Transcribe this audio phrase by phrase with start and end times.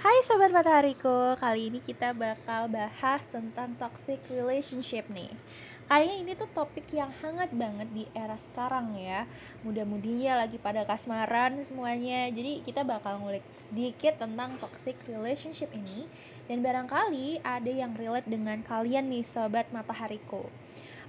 [0.00, 5.28] Hai Sobat Matahariku, kali ini kita bakal bahas tentang toxic relationship nih.
[5.92, 9.28] Kayaknya ini tuh topik yang hangat banget di era sekarang ya.
[9.60, 12.32] Mudah-mudinya lagi pada kasmaran semuanya.
[12.32, 16.08] Jadi kita bakal ngulik sedikit tentang toxic relationship ini.
[16.48, 20.48] Dan barangkali ada yang relate dengan kalian nih Sobat Matahariku.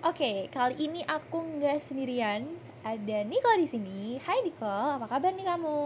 [0.03, 2.43] Oke, kali ini aku nggak sendirian.
[2.83, 4.19] Ada Niko di sini.
[4.19, 5.79] Hai Niko, apa kabar nih kamu?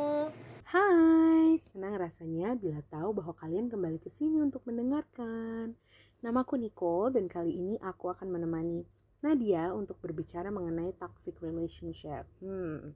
[0.75, 5.71] Hai, senang rasanya bila tahu bahwa kalian kembali ke sini untuk mendengarkan.
[6.19, 8.83] Namaku Nicole dan kali ini aku akan menemani
[9.23, 12.27] Nadia untuk berbicara mengenai toxic relationship.
[12.43, 12.91] Hmm.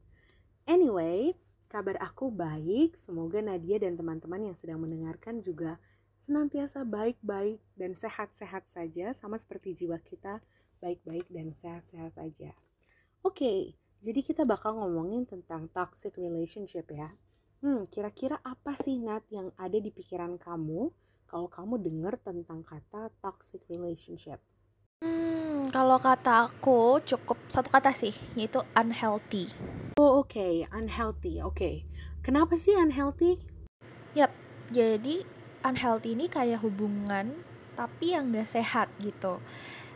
[0.67, 1.39] Anyway,
[1.71, 2.99] kabar aku baik.
[2.99, 5.79] Semoga Nadia dan teman-teman yang sedang mendengarkan juga
[6.19, 10.43] senantiasa baik-baik dan sehat-sehat saja sama seperti jiwa kita
[10.83, 12.51] baik-baik dan sehat-sehat saja.
[13.23, 13.59] Oke, okay,
[14.03, 17.15] jadi kita bakal ngomongin tentang toxic relationship ya.
[17.59, 20.87] Hmm, kira-kira apa sih Nat yang ada di pikiran kamu
[21.27, 24.39] kalau kamu dengar tentang kata toxic relationship?
[25.03, 29.51] Hmm, kalau kata aku cukup satu kata sih, yaitu unhealthy.
[29.99, 30.63] Oh oke, okay.
[30.71, 31.43] unhealthy.
[31.43, 31.75] Oke, okay.
[32.23, 33.35] kenapa sih unhealthy?
[34.15, 34.31] Yap,
[34.71, 35.27] jadi
[35.67, 37.35] unhealthy ini kayak hubungan
[37.75, 39.39] tapi yang gak sehat gitu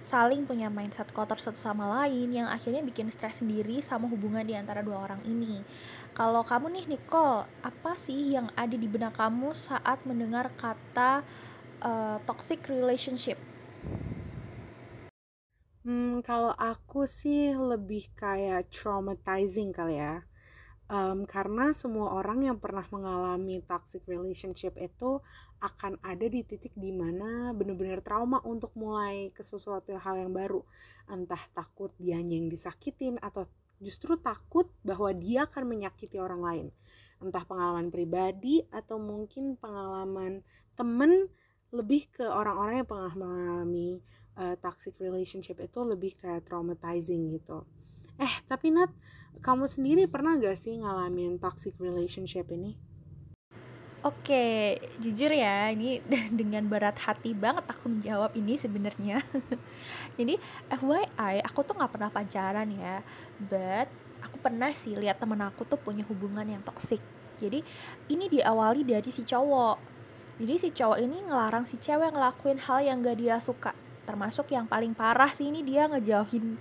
[0.03, 4.53] saling punya mindset kotor satu sama lain yang akhirnya bikin stres sendiri sama hubungan di
[4.53, 5.63] antara dua orang ini.
[6.11, 11.23] Kalau kamu nih Nicole, apa sih yang ada di benak kamu saat mendengar kata
[11.81, 13.39] uh, toxic relationship?
[15.83, 20.23] Hmm, kalau aku sih lebih kayak traumatizing kali ya
[20.91, 25.21] um, karena semua orang yang pernah mengalami toxic relationship itu
[25.63, 30.59] akan ada di titik di mana benar-benar trauma untuk mulai ke sesuatu hal yang baru.
[31.07, 33.47] Entah takut dia yang disakitin atau
[33.79, 36.67] justru takut bahwa dia akan menyakiti orang lain.
[37.23, 40.43] Entah pengalaman pribadi atau mungkin pengalaman
[40.75, 41.31] temen
[41.71, 44.03] lebih ke orang-orang yang pernah mengalami
[44.37, 47.65] uh, toxic relationship itu lebih kayak traumatizing gitu
[48.21, 48.93] Eh, tapi Nat,
[49.41, 52.77] kamu sendiri pernah gak sih ngalamin toxic relationship ini?
[54.03, 56.03] Oke, jujur ya, ini
[56.39, 59.23] dengan berat hati banget aku menjawab ini sebenarnya.
[60.19, 60.35] Jadi
[60.67, 62.99] FYI, aku tuh nggak pernah pacaran ya,
[63.39, 63.87] but
[64.19, 66.99] aku pernah sih lihat temen aku tuh punya hubungan yang toxic.
[67.39, 67.63] Jadi
[68.11, 69.77] ini diawali dari si cowok.
[70.35, 73.71] Jadi si cowok ini ngelarang si cewek ngelakuin hal yang gak dia suka.
[74.03, 76.59] Termasuk yang paling parah sih ini dia ngejauhin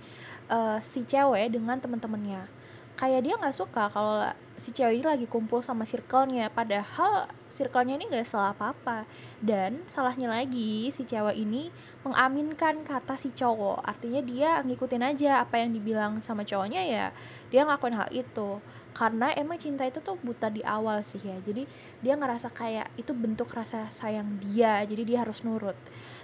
[0.49, 4.21] uh, si cewek dengan teman-temannya kayak dia nggak suka kalau
[4.55, 6.49] si cewek ini lagi kumpul sama circle-nya.
[6.53, 9.05] Padahal circle-nya ini nggak salah apa-apa.
[9.37, 11.69] Dan salahnya lagi si cewek ini
[12.01, 13.85] mengaminkan kata si cowok.
[13.85, 17.05] Artinya dia ngikutin aja apa yang dibilang sama cowoknya ya
[17.53, 18.57] dia ngelakuin hal itu.
[18.93, 21.37] Karena emang cinta itu tuh buta di awal sih ya.
[21.41, 21.65] Jadi
[22.01, 25.77] dia ngerasa kayak itu bentuk rasa sayang dia jadi dia harus nurut.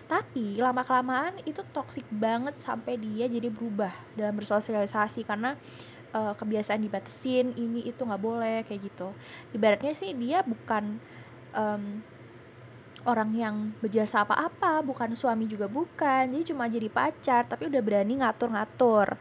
[0.10, 5.26] Tapi lama kelamaan itu toksik banget sampai dia jadi berubah dalam bersosialisasi.
[5.26, 5.58] Karena
[6.14, 9.14] uh, kebiasaan dibatesin ini itu nggak boleh kayak gitu.
[9.54, 10.98] Ibaratnya sih dia bukan
[11.56, 12.02] um,
[13.08, 18.20] orang yang berjasa apa-apa, bukan suami juga bukan, jadi cuma jadi pacar, tapi udah berani
[18.20, 19.16] ngatur-ngatur.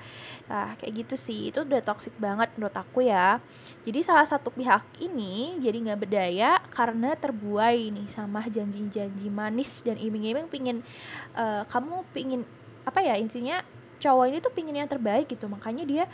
[0.51, 3.39] Nah, kayak gitu sih, itu udah toxic banget menurut aku ya.
[3.87, 9.95] Jadi salah satu pihak ini jadi nggak berdaya karena terbuai nih sama janji-janji manis dan
[9.95, 10.83] iming-iming pingin
[11.39, 12.43] uh, kamu pingin
[12.83, 13.63] apa ya intinya
[14.03, 16.05] cowok ini tuh pingin yang terbaik gitu, makanya dia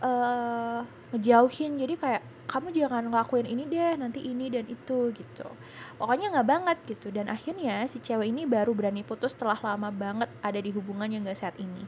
[0.00, 0.80] uh,
[1.12, 1.78] ngejauhin.
[1.78, 5.48] Jadi kayak kamu jangan ngelakuin ini deh nanti ini dan itu gitu.
[5.96, 7.08] Pokoknya nggak banget gitu.
[7.12, 11.24] Dan akhirnya si cewek ini baru berani putus setelah lama banget ada di hubungan yang
[11.24, 11.84] gak sehat ini.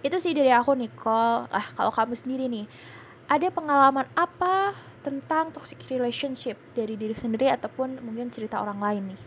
[0.00, 1.46] Itu sih dari aku Nicole.
[1.52, 2.66] Ah kalau kamu sendiri nih
[3.30, 4.74] ada pengalaman apa
[5.06, 9.20] tentang toxic relationship dari diri sendiri ataupun mungkin cerita orang lain nih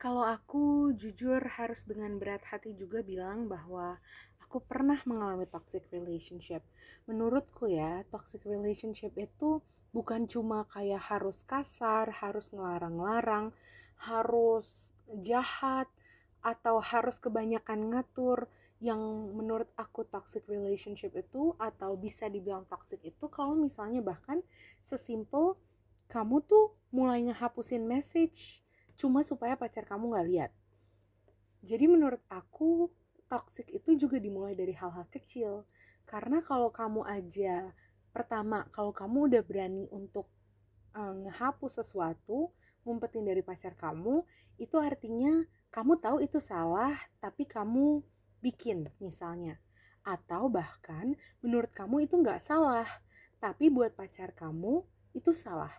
[0.00, 4.00] kalau aku jujur harus dengan berat hati juga bilang bahwa
[4.40, 6.64] aku pernah mengalami toxic relationship.
[7.04, 9.60] Menurutku ya, toxic relationship itu
[9.92, 13.52] bukan cuma kayak harus kasar, harus ngelarang-larang,
[14.00, 15.84] harus jahat,
[16.40, 18.48] atau harus kebanyakan ngatur
[18.80, 18.96] yang
[19.36, 24.40] menurut aku toxic relationship itu atau bisa dibilang toxic itu kalau misalnya bahkan
[24.80, 25.52] sesimpel
[26.08, 28.64] kamu tuh mulai ngehapusin message
[29.00, 30.52] cuma supaya pacar kamu nggak lihat.
[31.64, 32.92] Jadi menurut aku
[33.32, 35.64] toxic itu juga dimulai dari hal-hal kecil.
[36.04, 37.72] Karena kalau kamu aja
[38.10, 40.26] pertama kalau kamu udah berani untuk
[40.98, 42.50] uh, ngehapus sesuatu
[42.82, 44.26] ngumpetin dari pacar kamu
[44.58, 48.02] itu artinya kamu tahu itu salah tapi kamu
[48.42, 49.62] bikin misalnya
[50.02, 52.88] atau bahkan menurut kamu itu nggak salah
[53.38, 54.82] tapi buat pacar kamu
[55.14, 55.70] itu salah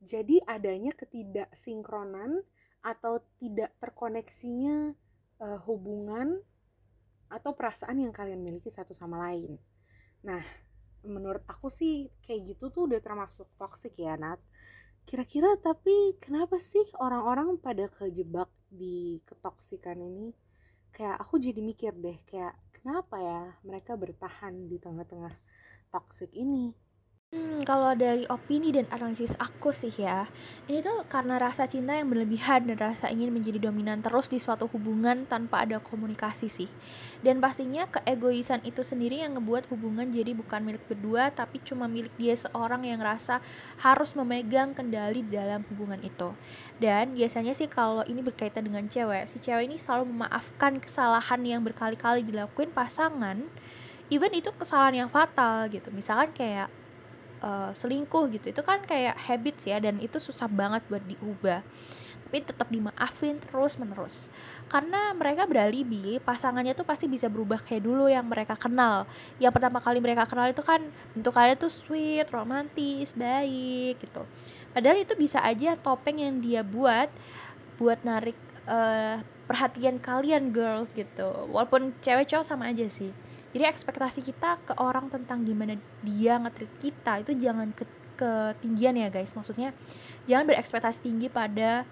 [0.00, 2.40] Jadi adanya ketidaksinkronan
[2.80, 4.96] atau tidak terkoneksinya
[5.44, 6.40] uh, hubungan
[7.28, 9.60] atau perasaan yang kalian miliki satu sama lain.
[10.24, 10.40] Nah,
[11.04, 14.40] menurut aku sih kayak gitu tuh udah termasuk toxic ya, Nat.
[15.04, 20.32] Kira-kira tapi kenapa sih orang-orang pada kejebak di ketoksikan ini?
[20.90, 25.32] Kayak aku jadi mikir deh, kayak kenapa ya mereka bertahan di tengah-tengah
[25.92, 26.74] toxic ini?
[27.30, 30.26] Hmm, kalau dari opini dan analisis aku sih ya,
[30.66, 34.66] ini tuh karena rasa cinta yang berlebihan dan rasa ingin menjadi dominan terus di suatu
[34.66, 36.66] hubungan tanpa ada komunikasi sih.
[37.22, 42.10] Dan pastinya keegoisan itu sendiri yang ngebuat hubungan jadi bukan milik berdua tapi cuma milik
[42.18, 43.38] dia seorang yang rasa
[43.78, 46.34] harus memegang kendali dalam hubungan itu.
[46.82, 51.62] Dan biasanya sih kalau ini berkaitan dengan cewek, si cewek ini selalu memaafkan kesalahan yang
[51.62, 53.38] berkali-kali dilakuin pasangan,
[54.10, 55.94] even itu kesalahan yang fatal gitu.
[55.94, 56.79] Misalkan kayak
[57.40, 58.52] uh, selingkuh gitu.
[58.52, 61.60] Itu kan kayak habits ya dan itu susah banget buat diubah.
[62.30, 64.30] Tapi tetap dimaafin terus menerus.
[64.70, 69.02] Karena mereka beralibi pasangannya tuh pasti bisa berubah kayak dulu yang mereka kenal.
[69.42, 70.78] Yang pertama kali mereka kenal itu kan
[71.18, 74.22] bentukannya tuh sweet romantis baik gitu.
[74.70, 77.10] Padahal itu bisa aja topeng yang dia buat
[77.82, 78.38] buat narik
[78.70, 79.18] uh,
[79.50, 81.50] perhatian kalian girls gitu.
[81.50, 83.10] Walaupun cewek cowok sama aja sih
[83.50, 85.74] jadi ekspektasi kita ke orang tentang gimana
[86.06, 87.82] dia ngetrit kita itu jangan ke
[88.20, 89.32] ketinggian ya guys.
[89.32, 89.72] Maksudnya
[90.28, 91.88] jangan berekspektasi tinggi pada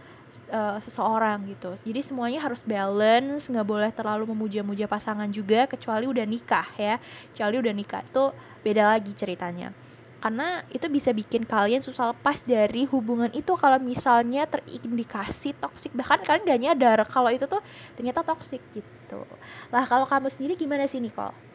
[0.52, 1.72] uh, seseorang gitu.
[1.72, 7.00] Jadi semuanya harus balance nggak boleh terlalu memuja-muja pasangan juga kecuali udah nikah ya.
[7.32, 8.24] Kecuali udah nikah itu
[8.60, 9.72] beda lagi ceritanya.
[10.18, 16.18] Karena itu bisa bikin kalian susah lepas dari hubungan itu kalau misalnya terindikasi toksik bahkan
[16.26, 17.62] kalian gak nyadar kalau itu tuh
[17.94, 19.22] ternyata toksik gitu.
[19.70, 21.47] Lah kalau kamu sendiri gimana sih Nicole?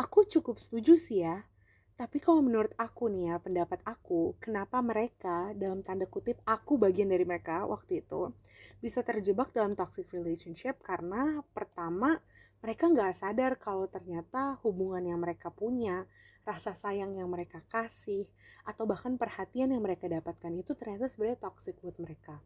[0.00, 1.44] Aku cukup setuju sih ya.
[1.92, 7.12] Tapi kalau menurut aku nih ya, pendapat aku, kenapa mereka, dalam tanda kutip, aku bagian
[7.12, 8.32] dari mereka waktu itu,
[8.80, 12.16] bisa terjebak dalam toxic relationship karena pertama,
[12.64, 16.08] mereka nggak sadar kalau ternyata hubungan yang mereka punya,
[16.48, 18.24] rasa sayang yang mereka kasih,
[18.64, 22.40] atau bahkan perhatian yang mereka dapatkan itu ternyata sebenarnya toxic buat mereka.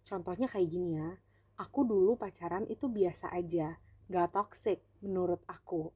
[0.00, 1.12] Contohnya kayak gini ya,
[1.60, 3.76] aku dulu pacaran itu biasa aja,
[4.08, 5.92] nggak toxic menurut aku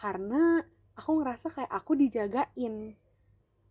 [0.00, 0.64] karena
[0.96, 2.96] aku ngerasa kayak aku dijagain.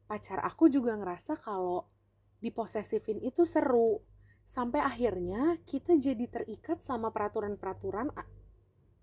[0.05, 1.89] Pacar aku juga ngerasa kalau
[2.37, 4.05] diposesifin itu seru.
[4.45, 8.13] Sampai akhirnya kita jadi terikat sama peraturan-peraturan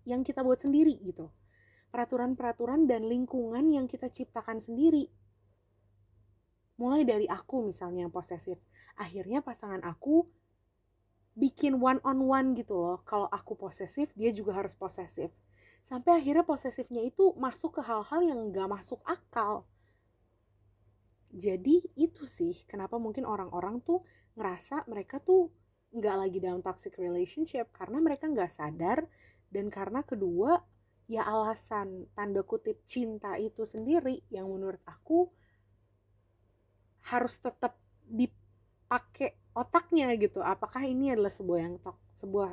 [0.06, 1.34] yang kita buat sendiri gitu.
[1.90, 5.10] Peraturan-peraturan dan lingkungan yang kita ciptakan sendiri.
[6.78, 8.58] Mulai dari aku misalnya yang posesif.
[8.98, 10.26] Akhirnya pasangan aku
[11.34, 12.98] bikin one on one gitu loh.
[13.02, 15.30] Kalau aku posesif dia juga harus posesif
[15.82, 19.64] sampai akhirnya posesifnya itu masuk ke hal-hal yang gak masuk akal.
[21.36, 24.00] Jadi itu sih kenapa mungkin orang-orang tuh
[24.38, 25.52] ngerasa mereka tuh
[25.92, 29.04] nggak lagi dalam toxic relationship karena mereka nggak sadar
[29.52, 30.60] dan karena kedua
[31.06, 35.28] ya alasan tanda kutip cinta itu sendiri yang menurut aku
[37.06, 40.42] harus tetap dipakai otaknya gitu.
[40.42, 42.52] Apakah ini adalah sebuah yang tok sebuah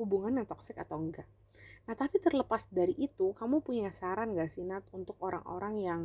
[0.00, 1.28] hubungan yang toksik atau enggak
[1.84, 6.02] Nah, tapi terlepas dari itu, kamu punya saran gak sih, Nat, untuk orang-orang yang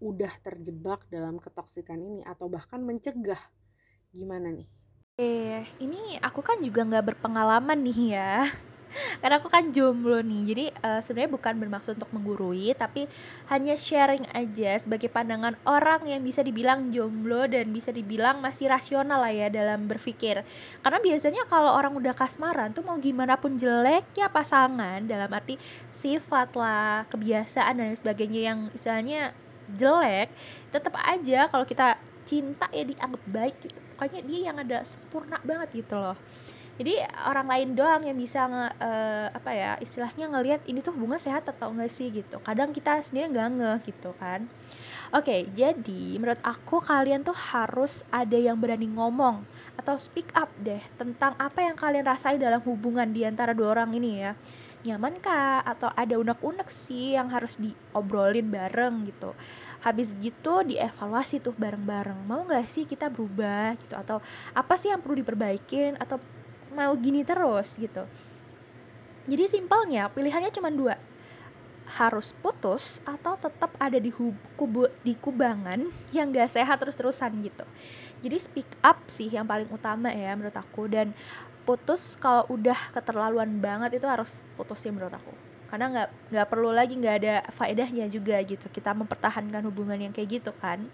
[0.00, 3.40] udah terjebak dalam ketoksikan ini atau bahkan mencegah?
[4.16, 4.68] Gimana nih?
[5.20, 8.48] Eh, ini aku kan juga nggak berpengalaman nih ya
[9.22, 13.06] karena aku kan jomblo nih jadi uh, sebenarnya bukan bermaksud untuk menggurui tapi
[13.50, 19.20] hanya sharing aja sebagai pandangan orang yang bisa dibilang jomblo dan bisa dibilang masih rasional
[19.20, 20.42] lah ya dalam berpikir.
[20.80, 25.60] Karena biasanya kalau orang udah kasmaran tuh mau gimana pun jelek ya pasangan dalam arti
[25.90, 29.36] sifat lah kebiasaan dan sebagainya yang istilahnya
[29.74, 30.30] jelek
[30.74, 33.80] tetap aja kalau kita cinta ya dianggap baik gitu.
[33.98, 36.16] Pokoknya dia yang ada sempurna banget gitu loh
[36.80, 41.20] jadi orang lain doang yang bisa nge, uh, apa ya istilahnya ngelihat ini tuh hubungan
[41.20, 44.48] sehat atau enggak sih gitu kadang kita sendiri nggak ngeh gitu kan
[45.10, 49.42] Oke, jadi menurut aku kalian tuh harus ada yang berani ngomong
[49.74, 53.90] atau speak up deh tentang apa yang kalian rasain dalam hubungan di antara dua orang
[53.90, 54.38] ini ya.
[54.86, 55.66] Nyaman kah?
[55.66, 59.34] Atau ada unek-unek sih yang harus diobrolin bareng gitu.
[59.82, 62.30] Habis gitu dievaluasi tuh bareng-bareng.
[62.30, 63.98] Mau gak sih kita berubah gitu?
[63.98, 64.22] Atau
[64.54, 65.98] apa sih yang perlu diperbaikin?
[65.98, 66.22] Atau
[66.74, 68.06] mau gini terus gitu
[69.28, 70.98] jadi simpelnya pilihannya cuma dua
[71.90, 77.66] harus putus atau tetap ada di hub, kubu, di kubangan yang gak sehat terus-terusan gitu.
[78.22, 81.10] Jadi speak up sih yang paling utama ya menurut aku dan
[81.66, 85.34] putus kalau udah keterlaluan banget itu harus putus sih menurut aku.
[85.66, 90.42] Karena nggak nggak perlu lagi nggak ada faedahnya juga gitu kita mempertahankan hubungan yang kayak
[90.42, 90.86] gitu kan.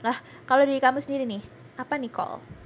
[0.00, 0.16] Nah
[0.48, 1.42] kalau dari kamu sendiri nih
[1.76, 2.61] Apa Nicole?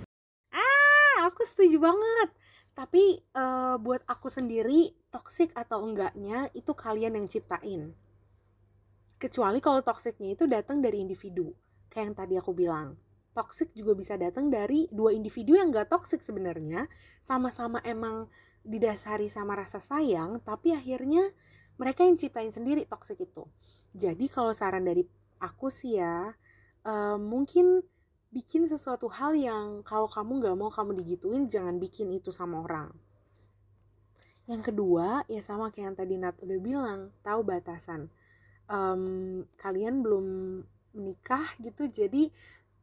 [1.26, 2.30] Aku setuju banget.
[2.76, 7.96] Tapi uh, buat aku sendiri, toxic atau enggaknya itu kalian yang ciptain.
[9.16, 11.50] Kecuali kalau toksiknya itu datang dari individu.
[11.90, 12.94] Kayak yang tadi aku bilang.
[13.32, 16.86] Toxic juga bisa datang dari dua individu yang gak toxic sebenarnya.
[17.24, 18.28] Sama-sama emang
[18.60, 21.32] didasari sama rasa sayang, tapi akhirnya
[21.80, 23.44] mereka yang ciptain sendiri toxic itu.
[23.96, 25.04] Jadi kalau saran dari
[25.40, 26.32] aku sih ya,
[26.84, 27.80] uh, mungkin
[28.36, 32.92] bikin sesuatu hal yang kalau kamu gak mau kamu digituin jangan bikin itu sama orang.
[34.44, 38.12] Yang kedua ya sama kayak yang tadi Nat udah bilang tahu batasan.
[38.68, 40.26] Um, kalian belum
[40.92, 42.28] menikah gitu jadi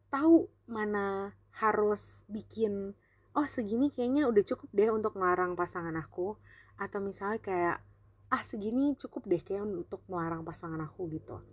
[0.09, 2.97] tahu mana harus bikin
[3.37, 6.33] oh segini kayaknya udah cukup deh untuk melarang pasangan aku.
[6.81, 7.77] Atau misalnya kayak
[8.33, 11.45] ah segini cukup deh kayak untuk melarang pasangan aku gitu.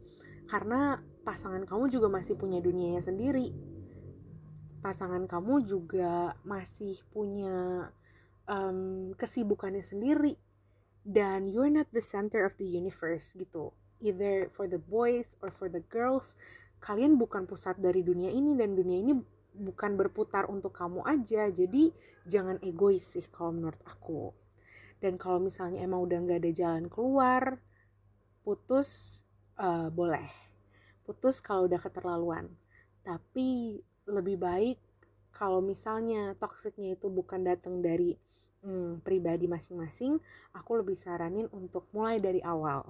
[0.48, 3.69] Karena pasangan kamu juga masih punya dunianya sendiri
[4.80, 7.88] pasangan kamu juga masih punya
[8.48, 10.34] um, kesibukannya sendiri.
[11.00, 13.72] Dan you're not the center of the universe gitu.
[14.04, 16.36] Either for the boys or for the girls.
[16.80, 19.12] Kalian bukan pusat dari dunia ini dan dunia ini
[19.56, 21.48] bukan berputar untuk kamu aja.
[21.48, 21.92] Jadi
[22.28, 24.32] jangan egois sih kalau menurut aku.
[25.00, 27.60] Dan kalau misalnya emang udah nggak ada jalan keluar
[28.44, 29.20] putus
[29.56, 30.28] uh, boleh.
[31.04, 32.52] Putus kalau udah keterlaluan.
[33.00, 33.80] Tapi
[34.12, 34.76] lebih baik
[35.30, 38.18] kalau misalnya toksiknya itu bukan datang dari
[38.66, 40.18] hmm, pribadi masing-masing,
[40.52, 42.84] aku lebih saranin untuk mulai dari awal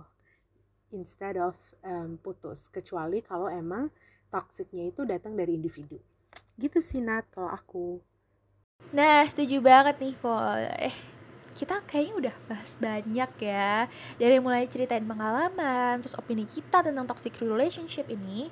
[0.90, 1.54] instead of
[1.86, 2.66] um, putus.
[2.66, 3.92] Kecuali kalau emang
[4.32, 6.00] toksiknya itu datang dari individu.
[6.58, 8.00] Gitu sih Nat kalau aku.
[8.90, 10.56] Nah, setuju banget nih kok.
[10.80, 10.94] Eh,
[11.60, 13.84] kita kayaknya udah bahas banyak ya.
[14.16, 18.48] Dari mulai ceritain pengalaman terus opini kita tentang toxic relationship ini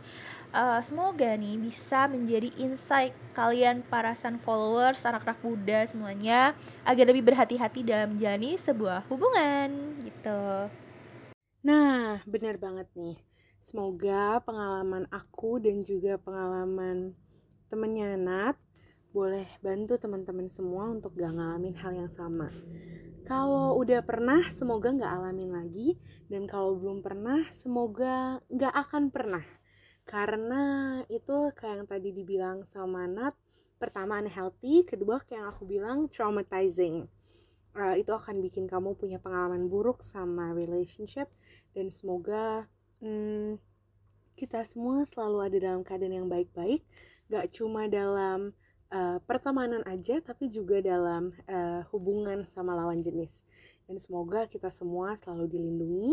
[0.52, 6.52] uh, semoga nih bisa menjadi insight kalian para sun followers anak-anak muda semuanya
[6.84, 10.68] agar lebih berhati-hati dalam menjalani sebuah hubungan gitu.
[11.64, 13.16] Nah benar banget nih.
[13.58, 17.16] Semoga pengalaman aku dan juga pengalaman
[17.72, 18.67] temennya Nat
[19.12, 22.52] boleh bantu teman-teman semua untuk gak ngalamin hal yang sama.
[23.28, 26.00] Kalau udah pernah, semoga gak alamin lagi.
[26.32, 29.44] Dan kalau belum pernah, semoga gak akan pernah.
[30.08, 33.36] Karena itu kayak yang tadi dibilang sama Nat,
[33.76, 37.04] pertama unhealthy, kedua kayak yang aku bilang traumatizing.
[37.76, 41.28] Uh, itu akan bikin kamu punya pengalaman buruk sama relationship
[41.76, 42.64] dan semoga
[43.04, 43.60] hmm,
[44.34, 46.82] kita semua selalu ada dalam keadaan yang baik-baik,
[47.28, 48.56] gak cuma dalam
[48.92, 53.44] uh, pertemanan aja tapi juga dalam uh, hubungan sama lawan jenis.
[53.88, 56.10] Dan semoga kita semua selalu dilindungi,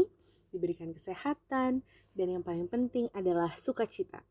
[0.56, 1.84] diberikan kesehatan,
[2.16, 4.24] dan yang paling penting adalah sukacita.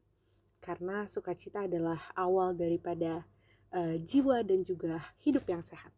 [0.64, 3.28] Karena sukacita adalah awal daripada
[3.76, 5.92] uh, jiwa dan juga hidup yang sehat.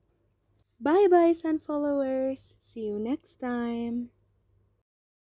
[0.77, 2.59] Bye bye sun followers.
[2.61, 4.16] See you next time.